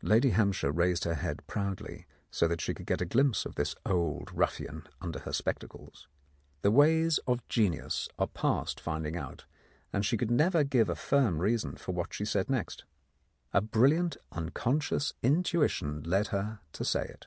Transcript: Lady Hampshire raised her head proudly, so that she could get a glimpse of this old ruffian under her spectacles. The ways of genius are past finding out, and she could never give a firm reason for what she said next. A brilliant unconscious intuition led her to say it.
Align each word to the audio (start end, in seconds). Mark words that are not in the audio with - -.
Lady 0.00 0.30
Hampshire 0.30 0.72
raised 0.72 1.04
her 1.04 1.16
head 1.16 1.46
proudly, 1.46 2.06
so 2.30 2.48
that 2.48 2.62
she 2.62 2.72
could 2.72 2.86
get 2.86 3.02
a 3.02 3.04
glimpse 3.04 3.44
of 3.44 3.56
this 3.56 3.74
old 3.84 4.32
ruffian 4.32 4.86
under 5.02 5.18
her 5.18 5.34
spectacles. 5.34 6.08
The 6.62 6.70
ways 6.70 7.18
of 7.26 7.46
genius 7.46 8.08
are 8.18 8.26
past 8.26 8.80
finding 8.80 9.18
out, 9.18 9.44
and 9.92 10.02
she 10.06 10.16
could 10.16 10.30
never 10.30 10.64
give 10.64 10.88
a 10.88 10.94
firm 10.96 11.40
reason 11.40 11.76
for 11.76 11.92
what 11.92 12.14
she 12.14 12.24
said 12.24 12.48
next. 12.48 12.84
A 13.52 13.60
brilliant 13.60 14.16
unconscious 14.32 15.12
intuition 15.22 16.02
led 16.04 16.28
her 16.28 16.60
to 16.72 16.82
say 16.82 17.04
it. 17.04 17.26